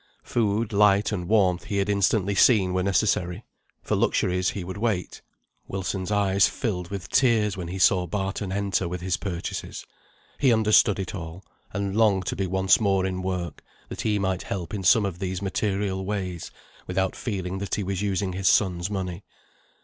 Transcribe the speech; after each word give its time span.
Food, 0.23 0.73
light, 0.73 1.11
and 1.11 1.27
warmth, 1.27 1.65
he 1.65 1.77
had 1.77 1.87
instantly 1.87 2.33
seen 2.33 2.73
were 2.73 2.81
necessary; 2.81 3.45
for 3.83 3.95
luxuries 3.95 4.49
he 4.49 4.63
would 4.63 4.77
wait. 4.77 5.21
Wilson's 5.67 6.09
eyes 6.11 6.47
filled 6.47 6.89
with 6.89 7.07
tears 7.09 7.55
when 7.55 7.67
he 7.67 7.77
saw 7.77 8.07
Barton 8.07 8.51
enter 8.51 8.87
with 8.87 9.01
his 9.01 9.15
purchases. 9.15 9.85
He 10.39 10.51
understood 10.51 10.97
it 10.97 11.13
all, 11.13 11.45
and 11.71 11.95
longed 11.95 12.25
to 12.25 12.35
be 12.35 12.47
once 12.47 12.79
more 12.79 13.05
in 13.05 13.21
work, 13.21 13.61
that 13.89 14.01
he 14.01 14.17
might 14.17 14.41
help 14.41 14.73
in 14.73 14.81
some 14.81 15.05
of 15.05 15.19
these 15.19 15.39
material 15.39 16.03
ways, 16.03 16.49
without 16.87 17.15
feeling 17.15 17.59
that 17.59 17.75
he 17.75 17.83
was 17.83 18.01
using 18.01 18.33
his 18.33 18.47
son's 18.47 18.89
money. 18.89 19.23